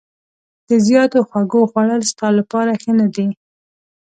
[0.69, 3.27] د زیاتو خوږو خوړل ستا لپاره ښه نه دي.